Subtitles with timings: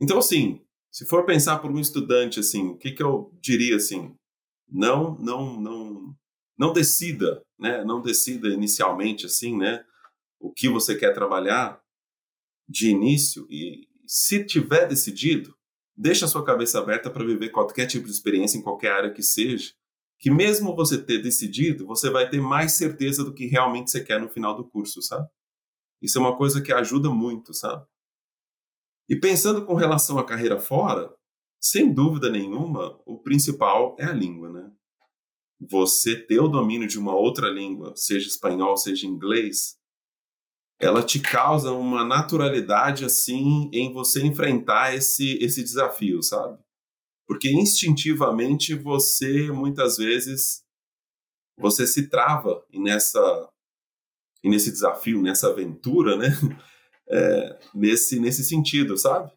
[0.00, 0.60] Então, assim,
[0.90, 4.14] se for pensar por um estudante, assim, o que, que eu diria, assim,
[4.68, 6.16] não, não, não,
[6.58, 7.84] não decida, né?
[7.84, 9.84] Não decida inicialmente, assim, né?
[10.40, 11.80] O que você quer trabalhar
[12.68, 15.54] de início e se tiver decidido,
[15.96, 19.22] deixa a sua cabeça aberta para viver qualquer tipo de experiência em qualquer área que
[19.22, 19.72] seja,
[20.18, 24.20] que mesmo você ter decidido, você vai ter mais certeza do que realmente você quer
[24.20, 25.28] no final do curso, sabe?
[26.00, 27.86] Isso é uma coisa que ajuda muito, sabe?
[29.08, 31.14] E pensando com relação à carreira fora,
[31.60, 34.70] sem dúvida nenhuma, o principal é a língua, né?
[35.70, 39.78] Você ter o domínio de uma outra língua, seja espanhol, seja inglês,
[40.80, 46.58] ela te causa uma naturalidade assim em você enfrentar esse esse desafio, sabe?
[47.26, 50.62] Porque instintivamente você muitas vezes
[51.58, 53.48] você se trava nessa
[54.44, 56.28] nesse desafio, nessa aventura, né?
[57.08, 59.30] É, nesse nesse sentido, sabe?